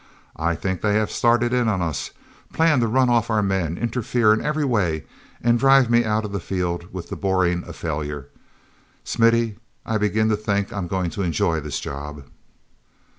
I 0.39 0.55
think 0.55 0.81
they 0.81 0.95
have 0.95 1.11
started 1.11 1.53
in 1.53 1.67
on 1.67 1.79
us, 1.79 2.09
plan 2.53 2.79
to 2.79 2.87
run 2.87 3.07
off 3.07 3.29
our 3.29 3.43
men, 3.43 3.77
interfere 3.77 4.33
in 4.33 4.41
every 4.43 4.65
way 4.65 5.03
and 5.43 5.59
drive 5.59 5.91
me 5.91 6.03
out 6.05 6.25
of 6.25 6.31
the 6.31 6.39
field 6.39 6.91
with 6.91 7.09
the 7.09 7.15
boring 7.15 7.63
a 7.67 7.73
failure. 7.73 8.27
Smithy, 9.03 9.59
I 9.85 9.99
begin 9.99 10.27
to 10.29 10.35
think 10.37 10.73
I'm 10.73 10.87
going 10.87 11.11
to 11.11 11.21
enjoy 11.21 11.59
this 11.59 11.79
job!" 11.79 12.23